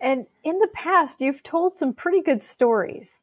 And 0.00 0.26
in 0.42 0.58
the 0.58 0.68
past, 0.68 1.20
you've 1.20 1.42
told 1.42 1.78
some 1.78 1.92
pretty 1.92 2.22
good 2.22 2.42
stories 2.42 3.20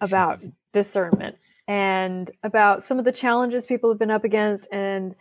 about 0.00 0.40
discernment 0.72 1.36
and 1.66 2.30
about 2.44 2.84
some 2.84 2.98
of 2.98 3.04
the 3.04 3.12
challenges 3.12 3.66
people 3.66 3.90
have 3.90 3.98
been 3.98 4.10
up 4.10 4.24
against. 4.24 4.68
And 4.70 5.14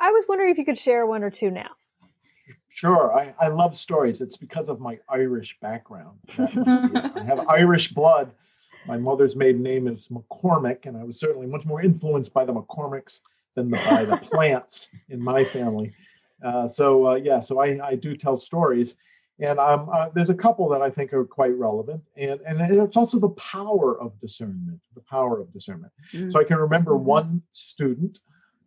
I 0.00 0.10
was 0.10 0.24
wondering 0.28 0.50
if 0.50 0.58
you 0.58 0.64
could 0.64 0.78
share 0.78 1.06
one 1.06 1.22
or 1.22 1.30
two 1.30 1.50
now. 1.50 1.70
Sure, 2.68 3.16
I, 3.16 3.34
I 3.40 3.48
love 3.48 3.74
stories. 3.76 4.20
It's 4.20 4.36
because 4.36 4.68
of 4.68 4.80
my 4.80 4.98
Irish 5.08 5.56
background. 5.60 6.18
I 6.38 7.22
have 7.26 7.40
Irish 7.48 7.92
blood. 7.92 8.32
My 8.86 8.98
mother's 8.98 9.34
maiden 9.34 9.62
name 9.62 9.88
is 9.88 10.08
McCormick, 10.08 10.84
and 10.84 10.96
I 10.96 11.02
was 11.02 11.18
certainly 11.18 11.46
much 11.46 11.64
more 11.64 11.80
influenced 11.82 12.34
by 12.34 12.44
the 12.44 12.52
McCormicks 12.52 13.20
than 13.54 13.70
the, 13.70 13.78
by 13.78 14.04
the 14.04 14.16
Plantes 14.22 14.90
in 15.08 15.22
my 15.22 15.44
family. 15.44 15.92
Uh, 16.44 16.68
so 16.68 17.08
uh, 17.08 17.14
yeah, 17.14 17.40
so 17.40 17.60
I, 17.60 17.84
I 17.84 17.94
do 17.94 18.14
tell 18.14 18.38
stories, 18.38 18.96
and 19.40 19.58
um, 19.58 19.88
uh, 19.90 20.10
there's 20.14 20.28
a 20.28 20.34
couple 20.34 20.68
that 20.68 20.82
I 20.82 20.90
think 20.90 21.12
are 21.14 21.24
quite 21.24 21.54
relevant, 21.56 22.02
and 22.14 22.40
and 22.42 22.60
it's 22.60 22.96
also 22.96 23.18
the 23.18 23.30
power 23.30 23.98
of 23.98 24.20
discernment. 24.20 24.80
The 24.94 25.00
power 25.00 25.40
of 25.40 25.52
discernment. 25.52 25.92
Mm-hmm. 26.12 26.30
So 26.30 26.40
I 26.40 26.44
can 26.44 26.58
remember 26.58 26.92
mm-hmm. 26.92 27.04
one 27.04 27.42
student 27.52 28.18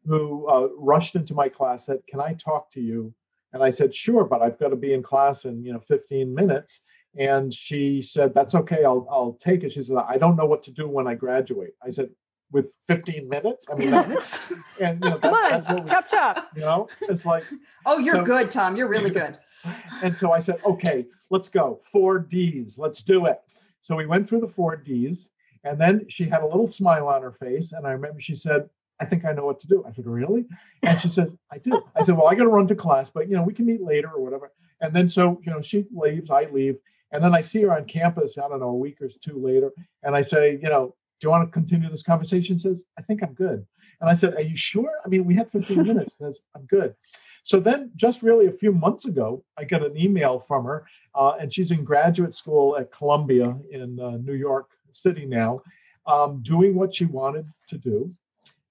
who 0.09 0.47
uh, 0.49 0.67
rushed 0.77 1.15
into 1.15 1.33
my 1.33 1.47
class 1.47 1.85
said, 1.85 1.99
"Can 2.09 2.19
I 2.19 2.33
talk 2.33 2.71
to 2.71 2.81
you?" 2.81 3.13
And 3.53 3.63
I 3.63 3.69
said, 3.69 3.93
"Sure, 3.93 4.25
but 4.25 4.41
I've 4.41 4.59
got 4.59 4.69
to 4.69 4.75
be 4.75 4.93
in 4.93 5.03
class 5.03 5.45
in 5.45 5.63
you 5.63 5.71
know 5.71 5.79
15 5.79 6.33
minutes." 6.33 6.81
And 7.17 7.53
she 7.53 8.01
said, 8.01 8.33
"That's 8.33 8.55
okay. 8.55 8.83
I'll 8.83 9.07
I'll 9.09 9.37
take 9.39 9.63
it." 9.63 9.71
She 9.71 9.83
said, 9.83 9.97
"I 9.97 10.17
don't 10.17 10.35
know 10.35 10.45
what 10.45 10.63
to 10.63 10.71
do 10.71 10.89
when 10.89 11.07
I 11.07 11.13
graduate." 11.13 11.75
I 11.85 11.91
said, 11.91 12.09
with 12.51 12.73
15 12.87 13.29
minutes. 13.29 13.67
I 13.71 13.75
mean, 13.75 13.91
that's, 13.91 14.51
and 14.81 15.03
you 15.03 15.09
know, 15.09 15.19
that, 15.19 15.21
Come 15.21 15.33
on, 15.33 15.83
we, 15.83 15.89
chop 15.89 16.09
chop. 16.09 16.49
You 16.55 16.61
know, 16.61 16.87
it's 17.01 17.25
like, 17.25 17.43
oh, 17.85 17.99
you're 17.99 18.15
so, 18.15 18.23
good, 18.23 18.51
Tom. 18.51 18.75
You're 18.75 18.87
really 18.87 19.11
good. 19.11 19.37
and 20.03 20.15
so 20.17 20.31
I 20.31 20.39
said, 20.39 20.59
okay, 20.65 21.05
let's 21.29 21.49
go. 21.49 21.79
Four 21.83 22.19
D's. 22.19 22.77
Let's 22.77 23.01
do 23.01 23.27
it. 23.27 23.39
So 23.81 23.95
we 23.95 24.05
went 24.05 24.27
through 24.27 24.41
the 24.41 24.47
four 24.47 24.75
D's, 24.75 25.29
and 25.63 25.79
then 25.79 26.05
she 26.09 26.25
had 26.25 26.41
a 26.41 26.45
little 26.45 26.67
smile 26.67 27.07
on 27.07 27.21
her 27.21 27.31
face, 27.31 27.71
and 27.71 27.85
I 27.85 27.91
remember 27.91 28.19
she 28.19 28.35
said, 28.35 28.69
I 28.99 29.05
think 29.05 29.25
I 29.25 29.31
know 29.31 29.45
what 29.45 29.59
to 29.61 29.67
do. 29.67 29.83
I 29.87 29.93
said, 29.93 30.05
really? 30.05 30.45
And 30.83 30.99
she 30.99 31.07
said, 31.07 31.37
I 31.51 31.57
do. 31.57 31.81
I 31.95 32.03
said, 32.03 32.17
well, 32.17 32.27
I 32.27 32.35
got 32.35 32.43
to 32.43 32.49
run 32.49 32.67
to 32.67 32.75
class, 32.75 33.09
but 33.09 33.29
you 33.29 33.35
know, 33.35 33.43
we 33.43 33.53
can 33.53 33.65
meet 33.65 33.81
later 33.81 34.09
or 34.09 34.21
whatever. 34.21 34.51
And 34.81 34.93
then 34.95 35.09
so 35.09 35.41
you 35.45 35.51
know, 35.51 35.61
she 35.61 35.85
leaves, 35.91 36.29
I 36.29 36.45
leave, 36.45 36.77
and 37.11 37.23
then 37.23 37.33
I 37.33 37.41
see 37.41 37.61
her 37.63 37.75
on 37.75 37.85
campus. 37.85 38.37
I 38.37 38.47
don't 38.47 38.59
know, 38.59 38.69
a 38.69 38.75
week 38.75 39.01
or 39.01 39.09
two 39.21 39.43
later, 39.43 39.71
and 40.03 40.15
I 40.15 40.21
say, 40.21 40.59
you 40.61 40.69
know, 40.69 40.95
do 41.19 41.27
you 41.27 41.31
want 41.31 41.47
to 41.47 41.51
continue 41.51 41.89
this 41.89 42.03
conversation? 42.03 42.57
She 42.57 42.61
says, 42.61 42.83
I 42.97 43.01
think 43.01 43.21
I'm 43.23 43.33
good. 43.33 43.65
And 44.01 44.09
I 44.09 44.13
said, 44.13 44.35
Are 44.35 44.41
you 44.41 44.55
sure? 44.55 44.91
I 45.05 45.09
mean, 45.09 45.25
we 45.25 45.35
had 45.35 45.51
15 45.51 45.83
minutes. 45.83 46.11
Says, 46.21 46.37
I'm 46.55 46.65
good. 46.65 46.95
So 47.43 47.59
then, 47.59 47.91
just 47.95 48.21
really 48.21 48.47
a 48.47 48.51
few 48.51 48.71
months 48.71 49.05
ago, 49.05 49.43
I 49.57 49.63
got 49.63 49.83
an 49.83 49.97
email 49.97 50.39
from 50.39 50.65
her, 50.65 50.85
uh, 51.15 51.33
and 51.39 51.53
she's 51.53 51.71
in 51.71 51.83
graduate 51.83 52.35
school 52.35 52.77
at 52.77 52.91
Columbia 52.91 53.57
in 53.71 53.99
uh, 53.99 54.17
New 54.17 54.33
York 54.33 54.69
City 54.93 55.25
now, 55.25 55.61
um, 56.05 56.41
doing 56.43 56.75
what 56.75 56.93
she 56.93 57.05
wanted 57.05 57.47
to 57.69 57.77
do. 57.77 58.11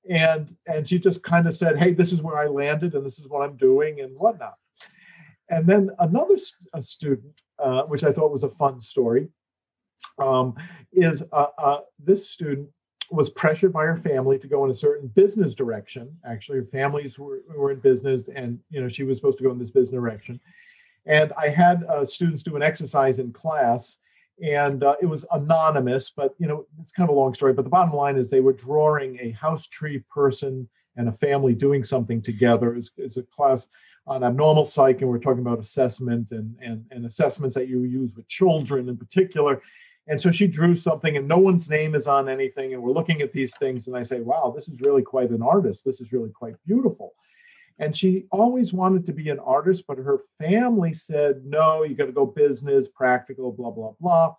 And, 0.08 0.56
and 0.66 0.88
she 0.88 0.98
just 0.98 1.22
kind 1.22 1.46
of 1.46 1.56
said, 1.56 1.78
Hey, 1.78 1.92
this 1.92 2.12
is 2.12 2.22
where 2.22 2.38
I 2.38 2.46
landed, 2.46 2.94
and 2.94 3.04
this 3.04 3.18
is 3.18 3.28
what 3.28 3.42
I'm 3.42 3.56
doing, 3.56 4.00
and 4.00 4.16
whatnot. 4.18 4.54
And 5.50 5.66
then 5.66 5.90
another 5.98 6.36
st- 6.36 6.84
student, 6.84 7.40
uh, 7.58 7.82
which 7.82 8.04
I 8.04 8.12
thought 8.12 8.32
was 8.32 8.44
a 8.44 8.48
fun 8.48 8.80
story, 8.80 9.28
um, 10.18 10.54
is 10.92 11.22
uh, 11.32 11.46
uh, 11.56 11.80
this 11.98 12.30
student 12.30 12.68
was 13.10 13.30
pressured 13.30 13.72
by 13.72 13.84
her 13.84 13.96
family 13.96 14.38
to 14.38 14.46
go 14.46 14.64
in 14.64 14.70
a 14.70 14.74
certain 14.74 15.08
business 15.08 15.54
direction. 15.54 16.14
Actually, 16.26 16.58
her 16.58 16.64
families 16.66 17.18
were, 17.18 17.40
were 17.56 17.70
in 17.70 17.80
business, 17.80 18.28
and 18.34 18.58
you 18.70 18.80
know 18.80 18.88
she 18.88 19.02
was 19.02 19.16
supposed 19.16 19.38
to 19.38 19.44
go 19.44 19.50
in 19.50 19.58
this 19.58 19.70
business 19.70 19.94
direction. 19.94 20.40
And 21.06 21.32
I 21.38 21.48
had 21.48 21.84
uh, 21.84 22.04
students 22.04 22.42
do 22.42 22.56
an 22.56 22.62
exercise 22.62 23.18
in 23.18 23.32
class, 23.32 23.96
and 24.42 24.84
uh, 24.84 24.94
it 25.02 25.06
was 25.06 25.24
anonymous, 25.32 26.10
but 26.10 26.34
you 26.38 26.46
know 26.46 26.66
it's 26.80 26.92
kind 26.92 27.08
of 27.08 27.14
a 27.14 27.18
long 27.18 27.34
story. 27.34 27.52
But 27.52 27.64
the 27.64 27.70
bottom 27.70 27.94
line 27.94 28.16
is 28.16 28.30
they 28.30 28.40
were 28.40 28.52
drawing 28.52 29.18
a 29.20 29.30
house 29.32 29.66
tree 29.66 30.00
person 30.10 30.68
and 30.96 31.08
a 31.08 31.12
family 31.12 31.54
doing 31.54 31.84
something 31.84 32.20
together. 32.20 32.74
It's, 32.74 32.90
it's 32.96 33.16
a 33.16 33.22
class 33.22 33.68
on 34.06 34.24
abnormal 34.24 34.64
psych, 34.64 35.00
and 35.00 35.10
we're 35.10 35.18
talking 35.18 35.42
about 35.42 35.60
assessment 35.60 36.32
and, 36.32 36.56
and, 36.60 36.84
and 36.90 37.06
assessments 37.06 37.54
that 37.54 37.68
you 37.68 37.84
use 37.84 38.14
with 38.16 38.26
children 38.26 38.88
in 38.88 38.96
particular. 38.96 39.62
And 40.08 40.20
so 40.20 40.30
she 40.30 40.46
drew 40.46 40.74
something, 40.74 41.16
and 41.16 41.28
no 41.28 41.38
one's 41.38 41.68
name 41.68 41.94
is 41.94 42.06
on 42.06 42.28
anything. 42.28 42.72
And 42.72 42.82
we're 42.82 42.92
looking 42.92 43.20
at 43.20 43.32
these 43.32 43.56
things, 43.58 43.86
and 43.86 43.96
I 43.96 44.02
say, 44.02 44.20
wow, 44.20 44.52
this 44.54 44.66
is 44.66 44.80
really 44.80 45.02
quite 45.02 45.30
an 45.30 45.42
artist. 45.42 45.84
This 45.84 46.00
is 46.00 46.12
really 46.12 46.30
quite 46.30 46.54
beautiful. 46.66 47.14
And 47.78 47.96
she 47.96 48.24
always 48.32 48.72
wanted 48.72 49.06
to 49.06 49.12
be 49.12 49.30
an 49.30 49.38
artist, 49.38 49.84
but 49.86 49.98
her 49.98 50.18
family 50.40 50.92
said, 50.92 51.44
no, 51.44 51.84
you 51.84 51.94
got 51.94 52.06
to 52.06 52.12
go 52.12 52.26
business, 52.26 52.88
practical, 52.88 53.52
blah, 53.52 53.70
blah, 53.70 53.92
blah. 54.00 54.34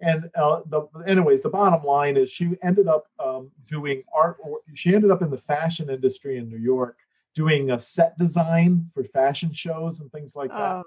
And 0.00 0.30
uh, 0.34 0.60
the, 0.66 0.86
anyways, 1.06 1.42
the 1.42 1.48
bottom 1.48 1.84
line 1.84 2.16
is 2.16 2.30
she 2.30 2.56
ended 2.62 2.86
up 2.86 3.06
um, 3.18 3.50
doing 3.68 4.02
art, 4.14 4.36
or 4.42 4.60
she 4.74 4.94
ended 4.94 5.10
up 5.10 5.22
in 5.22 5.30
the 5.30 5.38
fashion 5.38 5.90
industry 5.90 6.36
in 6.36 6.48
New 6.48 6.58
York 6.58 6.96
doing 7.34 7.70
a 7.72 7.78
set 7.78 8.16
design 8.16 8.90
for 8.94 9.04
fashion 9.04 9.52
shows 9.52 10.00
and 10.00 10.10
things 10.10 10.34
like 10.34 10.50
that. 10.50 10.82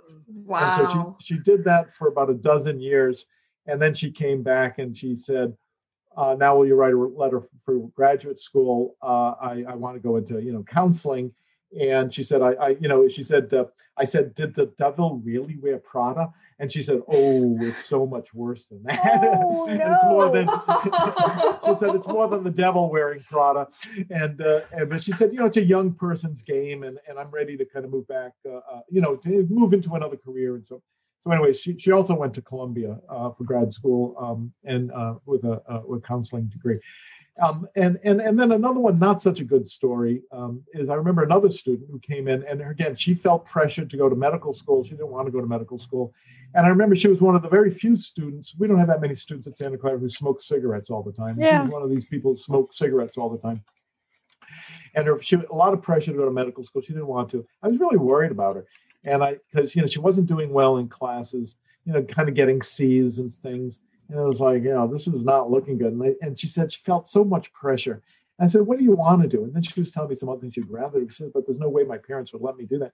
wow. 0.45 0.79
And 0.79 0.89
so 0.89 1.15
she, 1.19 1.35
she 1.35 1.41
did 1.41 1.63
that 1.65 1.93
for 1.93 2.07
about 2.07 2.29
a 2.29 2.33
dozen 2.33 2.79
years 2.79 3.27
and 3.69 3.79
then 3.79 3.93
she 3.93 4.11
came 4.11 4.41
back 4.41 4.79
and 4.79 4.97
she 4.97 5.15
said, 5.15 5.55
uh, 6.17 6.35
now 6.37 6.57
will 6.57 6.65
you 6.65 6.75
write 6.75 6.93
a 6.93 6.97
letter 6.97 7.43
for 7.63 7.87
graduate 7.89 8.39
school? 8.39 8.95
Uh, 9.01 9.35
I, 9.39 9.63
I 9.69 9.75
want 9.75 9.95
to 9.95 9.99
go 9.99 10.17
into, 10.17 10.41
you 10.41 10.51
know, 10.51 10.63
counseling. 10.63 11.31
And 11.79 12.13
she 12.13 12.23
said, 12.23 12.41
I, 12.41 12.53
I 12.53 12.69
you 12.79 12.87
know, 12.87 13.07
she 13.07 13.23
said, 13.23 13.53
uh, 13.53 13.65
I 13.97 14.05
said, 14.05 14.33
did 14.33 14.55
the 14.55 14.67
devil 14.77 15.21
really 15.23 15.57
wear 15.57 15.77
Prada? 15.77 16.29
And 16.61 16.69
she 16.69 16.81
said, 16.81 17.01
"Oh, 17.07 17.57
it's 17.61 17.85
so 17.85 18.05
much 18.05 18.33
worse 18.33 18.65
than 18.65 18.83
that. 18.83 19.21
Oh, 19.23 19.65
it's 19.69 20.03
more 20.03 20.29
than." 20.29 20.45
she 21.65 21.79
said, 21.79 21.95
"It's 21.95 22.07
more 22.07 22.27
than 22.27 22.43
the 22.43 22.49
devil 22.49 22.91
wearing 22.91 23.21
Prada." 23.21 23.69
And 24.09 24.41
uh, 24.41 24.61
and 24.73 24.89
but 24.89 25.01
she 25.01 25.13
said, 25.13 25.31
"You 25.31 25.39
know, 25.39 25.45
it's 25.45 25.55
a 25.55 25.63
young 25.63 25.93
person's 25.93 26.41
game, 26.41 26.83
and 26.83 26.99
and 27.07 27.17
I'm 27.17 27.31
ready 27.31 27.55
to 27.55 27.63
kind 27.63 27.85
of 27.85 27.91
move 27.91 28.09
back, 28.09 28.33
uh, 28.45 28.57
uh, 28.57 28.81
you 28.89 28.99
know, 28.99 29.15
to 29.15 29.47
move 29.49 29.71
into 29.71 29.93
another 29.93 30.17
career." 30.17 30.55
And 30.55 30.67
so 30.67 30.81
so 31.21 31.31
anyway, 31.31 31.53
she, 31.53 31.77
she 31.77 31.91
also 31.91 32.13
went 32.13 32.33
to 32.35 32.41
Columbia 32.41 32.97
uh, 33.09 33.29
for 33.31 33.43
grad 33.43 33.73
school 33.73 34.15
um, 34.19 34.53
and 34.63 34.91
uh, 34.91 35.15
with 35.25 35.43
a, 35.43 35.61
a, 35.67 35.85
with 35.85 36.03
counseling 36.03 36.47
degree. 36.47 36.79
Um, 37.41 37.67
and 37.75 37.99
and 38.03 38.19
and 38.19 38.39
then 38.39 38.51
another 38.51 38.79
one, 38.79 38.99
not 38.99 39.21
such 39.21 39.39
a 39.39 39.43
good 39.43 39.69
story, 39.69 40.21
um, 40.31 40.63
is 40.73 40.89
I 40.89 40.95
remember 40.95 41.23
another 41.23 41.49
student 41.49 41.89
who 41.89 41.99
came 41.99 42.27
in, 42.27 42.43
and 42.43 42.61
again 42.61 42.95
she 42.95 43.13
felt 43.13 43.45
pressured 43.45 43.89
to 43.91 43.97
go 43.97 44.09
to 44.09 44.15
medical 44.15 44.53
school. 44.53 44.83
She 44.83 44.91
didn't 44.91 45.09
want 45.09 45.27
to 45.27 45.31
go 45.31 45.39
to 45.39 45.47
medical 45.47 45.79
school, 45.79 46.13
and 46.53 46.65
I 46.65 46.69
remember 46.69 46.95
she 46.95 47.07
was 47.07 47.21
one 47.21 47.35
of 47.35 47.41
the 47.41 47.49
very 47.49 47.71
few 47.71 47.95
students. 47.95 48.53
We 48.57 48.67
don't 48.67 48.77
have 48.77 48.87
that 48.87 49.01
many 49.01 49.15
students 49.15 49.47
at 49.47 49.57
Santa 49.57 49.77
Clara 49.77 49.97
who 49.97 50.09
smoke 50.09 50.41
cigarettes 50.41 50.89
all 50.89 51.03
the 51.03 51.13
time. 51.13 51.39
Yeah. 51.39 51.59
She 51.59 51.63
was 51.63 51.71
one 51.71 51.83
of 51.83 51.89
these 51.89 52.05
people 52.05 52.31
who 52.31 52.37
smoke 52.37 52.73
cigarettes 52.73 53.17
all 53.17 53.29
the 53.29 53.37
time, 53.37 53.63
and 54.95 55.07
her, 55.07 55.21
she 55.21 55.37
a 55.37 55.55
lot 55.55 55.73
of 55.73 55.81
pressure 55.81 56.11
to 56.11 56.17
go 56.17 56.25
to 56.25 56.31
medical 56.31 56.63
school. 56.63 56.81
She 56.81 56.93
didn't 56.93 57.07
want 57.07 57.29
to. 57.31 57.45
I 57.63 57.67
was 57.69 57.79
really 57.79 57.97
worried 57.97 58.31
about 58.31 58.55
her, 58.55 58.65
and 59.05 59.23
I 59.23 59.37
because 59.51 59.75
you 59.75 59.81
know 59.81 59.87
she 59.87 59.99
wasn't 59.99 60.27
doing 60.27 60.51
well 60.51 60.77
in 60.77 60.89
classes, 60.89 61.55
you 61.85 61.93
know, 61.93 62.03
kind 62.03 62.27
of 62.27 62.35
getting 62.35 62.61
C's 62.61 63.19
and 63.19 63.31
things. 63.31 63.79
And 64.09 64.19
it 64.19 64.23
was 64.23 64.41
like, 64.41 64.63
you 64.63 64.73
know, 64.73 64.87
this 64.87 65.07
is 65.07 65.23
not 65.23 65.51
looking 65.51 65.77
good. 65.77 65.93
And, 65.93 66.15
and 66.21 66.39
she 66.39 66.47
said 66.47 66.71
she 66.71 66.79
felt 66.79 67.07
so 67.07 67.23
much 67.23 67.53
pressure. 67.53 68.01
And 68.37 68.45
I 68.45 68.47
said, 68.47 68.61
what 68.61 68.79
do 68.79 68.83
you 68.83 68.93
want 68.93 69.21
to 69.21 69.27
do? 69.27 69.43
And 69.43 69.53
then 69.53 69.61
she 69.61 69.79
was 69.79 69.91
telling 69.91 70.09
me 70.09 70.15
some 70.15 70.29
other 70.29 70.41
things 70.41 70.55
she'd 70.55 70.69
rather 70.69 70.99
do. 70.99 71.09
She 71.09 71.23
said, 71.23 71.31
but 71.33 71.45
there's 71.45 71.59
no 71.59 71.69
way 71.69 71.83
my 71.83 71.97
parents 71.97 72.33
would 72.33 72.41
let 72.41 72.57
me 72.57 72.65
do 72.65 72.79
that. 72.79 72.91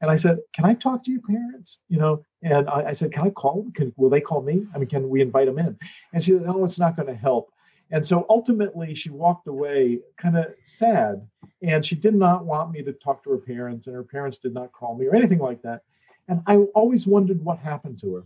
And 0.00 0.10
I 0.10 0.16
said, 0.16 0.40
can 0.52 0.64
I 0.64 0.74
talk 0.74 1.04
to 1.04 1.10
your 1.10 1.22
parents? 1.22 1.78
You 1.88 1.98
know, 1.98 2.24
and 2.42 2.68
I, 2.68 2.88
I 2.88 2.92
said, 2.92 3.12
can 3.12 3.26
I 3.26 3.30
call 3.30 3.62
them? 3.62 3.72
Can, 3.72 3.94
will 3.96 4.10
they 4.10 4.20
call 4.20 4.42
me? 4.42 4.66
I 4.74 4.78
mean, 4.78 4.88
can 4.88 5.08
we 5.08 5.22
invite 5.22 5.46
them 5.46 5.58
in? 5.58 5.78
And 6.12 6.22
she 6.22 6.32
said, 6.32 6.42
no, 6.42 6.64
it's 6.64 6.78
not 6.78 6.96
going 6.96 7.08
to 7.08 7.14
help. 7.14 7.50
And 7.90 8.04
so 8.04 8.26
ultimately, 8.28 8.94
she 8.94 9.10
walked 9.10 9.46
away 9.46 10.00
kind 10.16 10.36
of 10.36 10.52
sad. 10.64 11.26
And 11.62 11.86
she 11.86 11.94
did 11.94 12.14
not 12.14 12.44
want 12.44 12.72
me 12.72 12.82
to 12.82 12.92
talk 12.92 13.22
to 13.24 13.30
her 13.30 13.38
parents, 13.38 13.86
and 13.86 13.94
her 13.94 14.02
parents 14.02 14.38
did 14.38 14.52
not 14.52 14.72
call 14.72 14.96
me 14.96 15.06
or 15.06 15.14
anything 15.14 15.38
like 15.38 15.62
that. 15.62 15.82
And 16.28 16.42
I 16.46 16.56
always 16.56 17.06
wondered 17.06 17.42
what 17.42 17.58
happened 17.58 18.00
to 18.00 18.14
her. 18.16 18.24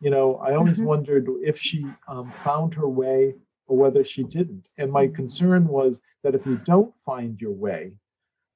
You 0.00 0.10
know, 0.10 0.36
I 0.36 0.54
always 0.54 0.76
mm-hmm. 0.76 0.84
wondered 0.84 1.28
if 1.42 1.58
she 1.58 1.86
um, 2.06 2.30
found 2.44 2.74
her 2.74 2.88
way 2.88 3.34
or 3.66 3.76
whether 3.76 4.04
she 4.04 4.22
didn't. 4.22 4.68
And 4.78 4.92
my 4.92 5.08
concern 5.08 5.66
was 5.66 6.00
that 6.22 6.34
if 6.34 6.46
you 6.46 6.56
don't 6.64 6.94
find 7.04 7.40
your 7.40 7.52
way 7.52 7.92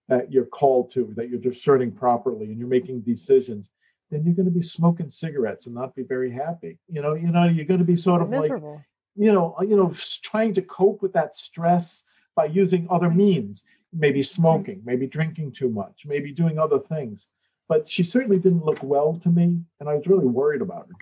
that 0.09 0.31
you're 0.33 0.45
called 0.45 0.91
to, 0.93 1.13
that 1.17 1.29
you're 1.29 1.39
discerning 1.39 1.93
properly 1.93 2.47
and 2.47 2.59
you're 2.59 2.69
making 2.69 3.01
decisions, 3.01 3.71
then 4.11 4.25
you're 4.25 4.35
going 4.35 4.47
to 4.47 4.53
be 4.53 4.63
smoking 4.63 5.09
cigarettes 5.09 5.67
and 5.67 5.75
not 5.75 5.95
be 5.95 6.03
very 6.03 6.31
happy. 6.31 6.79
You 6.89 7.01
know, 7.01 7.15
you 7.15 7.31
know, 7.31 7.45
you're 7.45 7.65
going 7.65 7.81
to 7.81 7.87
be 7.87 7.97
sort 7.97 8.23
of 8.23 8.29
Miserable. 8.29 8.75
like 8.75 8.85
you 9.17 9.33
know, 9.33 9.57
you 9.61 9.77
know, 9.77 9.93
trying 10.23 10.53
to 10.55 10.63
cope 10.63 11.03
with 11.03 11.13
that 11.15 11.37
stress 11.37 12.05
by 12.37 12.47
using 12.47 12.87
other 12.91 13.11
means. 13.11 13.65
maybe 13.93 14.23
smoking, 14.23 14.81
maybe 14.85 15.07
drinking 15.07 15.53
too 15.53 15.69
much, 15.69 16.03
maybe 16.07 16.33
doing 16.33 16.59
other 16.59 16.79
things. 16.79 17.29
But 17.69 17.89
she 17.89 18.03
certainly 18.03 18.39
didn't 18.39 18.65
look 18.65 18.83
well 18.83 19.15
to 19.17 19.29
me, 19.29 19.61
and 19.79 19.89
I 19.89 19.95
was 19.95 20.07
really 20.07 20.27
worried 20.27 20.63
about 20.63 20.89
her. 20.89 20.95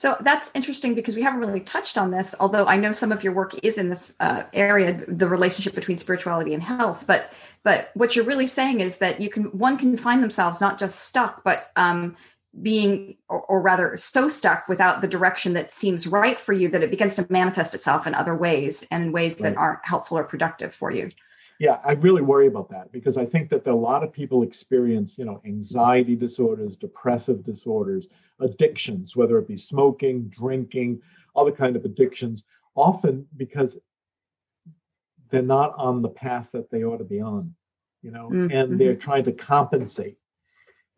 So 0.00 0.16
that's 0.20 0.50
interesting 0.54 0.94
because 0.94 1.14
we 1.14 1.20
haven't 1.20 1.40
really 1.40 1.60
touched 1.60 1.98
on 1.98 2.10
this, 2.10 2.34
although 2.40 2.64
I 2.64 2.78
know 2.78 2.90
some 2.90 3.12
of 3.12 3.22
your 3.22 3.34
work 3.34 3.52
is 3.62 3.76
in 3.76 3.90
this 3.90 4.14
uh, 4.18 4.44
area, 4.54 5.04
the 5.06 5.28
relationship 5.28 5.74
between 5.74 5.98
spirituality 5.98 6.54
and 6.54 6.62
health. 6.62 7.04
But 7.06 7.30
but 7.64 7.90
what 7.92 8.16
you're 8.16 8.24
really 8.24 8.46
saying 8.46 8.80
is 8.80 8.96
that 8.96 9.20
you 9.20 9.28
can 9.28 9.44
one 9.58 9.76
can 9.76 9.98
find 9.98 10.22
themselves 10.22 10.58
not 10.58 10.78
just 10.78 11.00
stuck, 11.00 11.44
but 11.44 11.70
um, 11.76 12.16
being 12.62 13.18
or, 13.28 13.42
or, 13.42 13.60
rather 13.60 13.94
so 13.98 14.30
stuck 14.30 14.68
without 14.68 15.02
the 15.02 15.06
direction 15.06 15.52
that 15.52 15.70
seems 15.70 16.06
right 16.06 16.38
for 16.38 16.54
you 16.54 16.70
that 16.70 16.82
it 16.82 16.90
begins 16.90 17.16
to 17.16 17.26
manifest 17.28 17.74
itself 17.74 18.06
in 18.06 18.14
other 18.14 18.34
ways 18.34 18.86
and 18.90 19.04
in 19.04 19.12
ways 19.12 19.34
right. 19.34 19.50
that 19.50 19.58
aren't 19.58 19.84
helpful 19.84 20.16
or 20.16 20.24
productive 20.24 20.74
for 20.74 20.90
you 20.90 21.10
yeah 21.60 21.78
i 21.84 21.92
really 21.92 22.22
worry 22.22 22.48
about 22.48 22.68
that 22.68 22.90
because 22.90 23.16
i 23.16 23.24
think 23.24 23.48
that 23.48 23.64
a 23.68 23.74
lot 23.74 24.02
of 24.02 24.12
people 24.12 24.42
experience 24.42 25.16
you 25.16 25.24
know 25.24 25.40
anxiety 25.44 26.16
disorders 26.16 26.76
depressive 26.76 27.44
disorders 27.44 28.08
addictions 28.40 29.14
whether 29.14 29.38
it 29.38 29.46
be 29.46 29.56
smoking 29.56 30.22
drinking 30.28 31.00
other 31.36 31.52
kind 31.52 31.76
of 31.76 31.84
addictions 31.84 32.42
often 32.74 33.24
because 33.36 33.76
they're 35.28 35.42
not 35.42 35.72
on 35.76 36.02
the 36.02 36.08
path 36.08 36.48
that 36.52 36.68
they 36.72 36.82
ought 36.82 36.96
to 36.96 37.04
be 37.04 37.20
on 37.20 37.54
you 38.02 38.10
know 38.10 38.28
mm-hmm. 38.28 38.50
and 38.50 38.80
they're 38.80 38.96
trying 38.96 39.22
to 39.22 39.32
compensate 39.32 40.16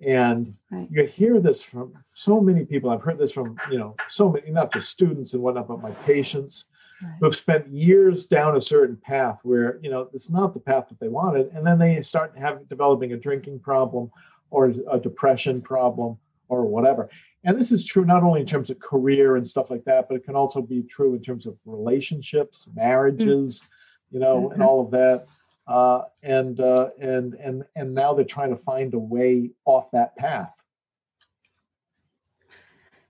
and 0.01 0.55
right. 0.71 0.89
you 0.91 1.05
hear 1.05 1.39
this 1.41 1.61
from 1.61 1.93
so 2.15 2.41
many 2.41 2.65
people 2.65 2.89
i've 2.89 3.03
heard 3.03 3.19
this 3.19 3.33
from 3.33 3.57
you 3.71 3.79
know 3.79 3.95
so 4.09 4.31
many 4.31 4.51
not 4.51 4.73
just 4.73 4.91
students 4.91 5.35
and 5.35 5.43
whatnot 5.43 5.67
but 5.67 5.83
my 5.83 5.91
patients 6.07 6.67
right. 7.03 7.15
who've 7.21 7.37
spent 7.37 7.69
years 7.69 8.25
down 8.25 8.57
a 8.57 8.61
certain 8.61 8.97
path 8.97 9.39
where 9.43 9.79
you 9.83 9.91
know 9.91 10.09
it's 10.13 10.31
not 10.31 10.55
the 10.55 10.61
path 10.61 10.89
that 10.89 11.01
they 11.01 11.09
wanted 11.09 11.49
and 11.49 11.67
then 11.67 11.79
they 11.79 12.01
start 12.01 12.33
having 12.37 12.65
developing 12.65 13.13
a 13.13 13.17
drinking 13.17 13.59
problem 13.59 14.11
or 14.51 14.73
a 14.91 14.99
depression 14.99 15.61
problem 15.61 16.17
or 16.49 16.65
whatever 16.65 17.09
and 17.45 17.59
this 17.59 17.73
is 17.73 17.85
true 17.85 18.05
not 18.05 18.23
only 18.23 18.41
in 18.41 18.47
terms 18.47 18.71
of 18.71 18.79
career 18.79 19.37
and 19.37 19.49
stuff 19.49 19.71
like 19.71 19.85
that 19.85 20.09
but 20.09 20.15
it 20.15 20.25
can 20.25 20.37
also 20.37 20.61
be 20.61 20.83
true 20.83 21.15
in 21.15 21.23
terms 21.23 21.47
of 21.47 21.57
relationships 21.65 22.67
marriages 22.75 23.67
you 24.11 24.21
know 24.21 24.43
mm-hmm. 24.43 24.55
and 24.55 24.63
all 24.63 24.81
of 24.81 24.91
that 24.91 25.27
uh, 25.69 26.03
and 26.23 26.61
uh, 26.61 26.91
and 27.01 27.35
and 27.35 27.65
and 27.77 27.95
now 27.95 28.13
they're 28.13 28.25
trying 28.25 28.51
to 28.51 28.57
find 28.57 28.95
a 28.95 28.99
way 28.99 29.51
off 29.65 29.91
that 29.93 30.15
path 30.17 30.55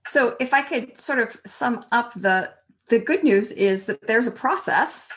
so 0.05 0.35
if 0.39 0.53
i 0.53 0.61
could 0.61 0.99
sort 0.99 1.19
of 1.19 1.39
sum 1.45 1.83
up 1.91 2.13
the 2.13 2.51
the 2.89 2.99
good 2.99 3.23
news 3.23 3.51
is 3.51 3.85
that 3.85 4.01
there's 4.07 4.27
a 4.27 4.31
process 4.31 5.11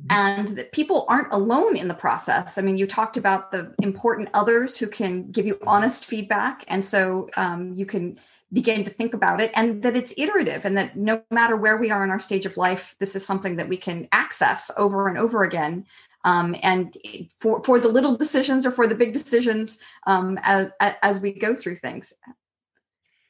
mm-hmm. 0.00 0.10
and 0.10 0.48
that 0.48 0.72
people 0.72 1.06
aren't 1.08 1.32
alone 1.32 1.76
in 1.76 1.88
the 1.88 1.94
process. 1.94 2.58
I 2.58 2.62
mean, 2.62 2.76
you 2.76 2.86
talked 2.86 3.16
about 3.16 3.50
the 3.50 3.74
important 3.82 4.28
others 4.34 4.76
who 4.76 4.86
can 4.86 5.30
give 5.30 5.46
you 5.46 5.58
honest 5.66 6.04
feedback. 6.04 6.64
And 6.68 6.84
so 6.84 7.28
um, 7.36 7.72
you 7.72 7.86
can 7.86 8.18
begin 8.52 8.82
to 8.82 8.90
think 8.90 9.12
about 9.12 9.40
it 9.40 9.50
and 9.54 9.82
that 9.82 9.94
it's 9.94 10.14
iterative 10.16 10.64
and 10.64 10.76
that 10.76 10.96
no 10.96 11.22
matter 11.30 11.54
where 11.56 11.76
we 11.76 11.90
are 11.90 12.02
in 12.02 12.10
our 12.10 12.18
stage 12.18 12.46
of 12.46 12.56
life, 12.56 12.96
this 12.98 13.14
is 13.14 13.24
something 13.24 13.56
that 13.56 13.68
we 13.68 13.76
can 13.76 14.08
access 14.12 14.70
over 14.76 15.08
and 15.08 15.18
over 15.18 15.42
again. 15.42 15.84
Um, 16.24 16.56
and 16.62 16.96
for, 17.38 17.62
for 17.62 17.78
the 17.78 17.88
little 17.88 18.16
decisions 18.16 18.66
or 18.66 18.70
for 18.70 18.86
the 18.86 18.94
big 18.94 19.12
decisions 19.12 19.78
um, 20.06 20.38
as, 20.42 20.70
as 20.80 21.20
we 21.20 21.32
go 21.32 21.54
through 21.54 21.76
things. 21.76 22.12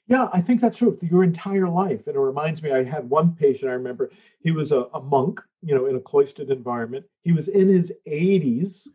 Yeah, 0.09 0.29
I 0.33 0.41
think 0.41 0.63
that's 0.63 0.79
true. 0.79 0.99
Your 1.03 1.23
entire 1.23 1.69
life. 1.69 2.07
And 2.07 2.17
it 2.17 2.21
reminds 2.21 2.63
me, 2.63 2.73
I 2.73 2.83
had 2.83 3.09
one 3.09 3.35
patient, 3.35 3.71
I 3.71 3.75
remember, 3.75 4.11
he 4.41 4.51
was 4.51 4.73
a, 4.73 4.87
a 4.95 5.01
monk, 5.01 5.41
you 5.63 5.75
know, 5.75 5.85
in 5.87 5.97
a 5.97 6.01
cloistered 6.01 6.51
environment. 6.51 7.05
He 7.23 7.33
was 7.33 7.49
in 7.49 7.69
his 7.69 7.93
80s. 8.07 8.89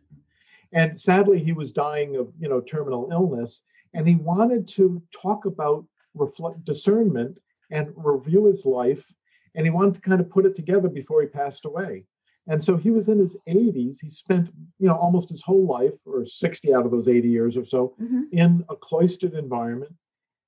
And 0.72 1.00
sadly, 1.00 1.38
he 1.38 1.52
was 1.52 1.70
dying 1.70 2.16
of, 2.16 2.32
you 2.40 2.48
know, 2.48 2.60
terminal 2.60 3.08
illness. 3.12 3.60
And 3.94 4.08
he 4.08 4.16
wanted 4.16 4.66
to 4.68 5.00
talk 5.12 5.44
about 5.44 5.86
reflect 6.14 6.64
discernment 6.64 7.38
and 7.70 7.92
review 7.94 8.46
his 8.46 8.66
life. 8.66 9.14
And 9.54 9.64
he 9.64 9.70
wanted 9.70 9.94
to 9.94 10.00
kind 10.00 10.20
of 10.20 10.28
put 10.28 10.46
it 10.46 10.56
together 10.56 10.88
before 10.88 11.20
he 11.20 11.28
passed 11.28 11.64
away. 11.64 12.06
And 12.48 12.62
so 12.62 12.76
he 12.76 12.90
was 12.90 13.08
in 13.08 13.20
his 13.20 13.36
80s. 13.48 13.98
He 14.02 14.10
spent, 14.10 14.48
you 14.80 14.88
know, 14.88 14.96
almost 14.96 15.30
his 15.30 15.42
whole 15.42 15.64
life, 15.64 15.94
or 16.04 16.26
60 16.26 16.74
out 16.74 16.84
of 16.84 16.90
those 16.90 17.06
80 17.06 17.28
years 17.28 17.56
or 17.56 17.64
so, 17.64 17.94
mm-hmm. 18.02 18.22
in 18.32 18.64
a 18.68 18.74
cloistered 18.74 19.34
environment 19.34 19.94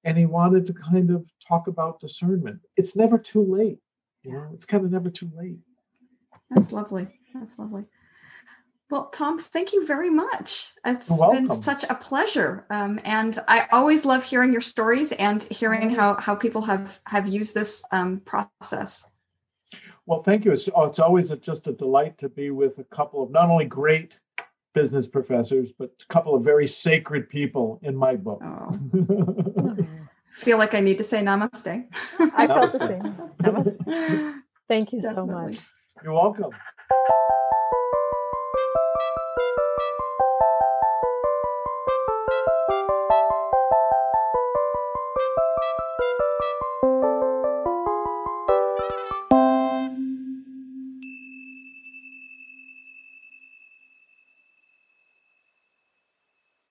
and 0.06 0.16
he 0.16 0.24
wanted 0.24 0.64
to 0.66 0.72
kind 0.72 1.10
of 1.10 1.30
talk 1.46 1.66
about 1.66 2.00
discernment. 2.00 2.60
It's 2.76 2.96
never 2.96 3.18
too 3.18 3.42
late. 3.42 3.80
You 4.22 4.32
know, 4.32 4.48
it's 4.54 4.64
kind 4.64 4.84
of 4.84 4.92
never 4.92 5.10
too 5.10 5.30
late. 5.36 5.58
That's 6.50 6.72
lovely. 6.72 7.08
That's 7.34 7.58
lovely. 7.58 7.84
Well, 8.88 9.06
Tom, 9.06 9.40
thank 9.40 9.72
you 9.72 9.84
very 9.84 10.10
much. 10.10 10.72
It's 10.84 11.08
been 11.08 11.48
such 11.48 11.84
a 11.90 11.96
pleasure, 11.96 12.66
um, 12.70 13.00
and 13.04 13.36
I 13.48 13.66
always 13.72 14.04
love 14.04 14.22
hearing 14.22 14.52
your 14.52 14.60
stories 14.60 15.10
and 15.10 15.42
hearing 15.42 15.90
how 15.90 16.16
how 16.20 16.36
people 16.36 16.62
have 16.62 17.00
have 17.06 17.26
used 17.26 17.52
this 17.52 17.82
um, 17.90 18.20
process. 18.20 19.04
Well, 20.06 20.22
thank 20.22 20.44
you. 20.44 20.52
It's, 20.52 20.68
it's 20.68 21.00
always 21.00 21.32
a, 21.32 21.36
just 21.36 21.66
a 21.66 21.72
delight 21.72 22.16
to 22.18 22.28
be 22.28 22.52
with 22.52 22.78
a 22.78 22.84
couple 22.84 23.24
of 23.24 23.32
not 23.32 23.50
only 23.50 23.64
great 23.64 24.20
business 24.76 25.08
professors, 25.08 25.72
but 25.78 25.90
a 26.02 26.12
couple 26.12 26.34
of 26.34 26.44
very 26.44 26.66
sacred 26.66 27.30
people 27.30 27.80
in 27.82 27.96
my 27.96 28.14
book. 28.14 28.42
Oh. 28.44 28.70
feel 30.32 30.58
like 30.58 30.74
I 30.74 30.80
need 30.80 30.98
to 30.98 31.04
say 31.04 31.22
namaste. 31.22 31.86
I 32.18 32.46
felt 32.46 32.72
the 32.72 32.86
same. 32.86 33.02
Namaste. 33.38 34.34
Thank 34.68 34.92
you 34.92 35.00
Definitely. 35.00 35.54
so 35.54 35.56
much. 35.56 35.58
You're 36.04 36.12
welcome. 36.12 36.50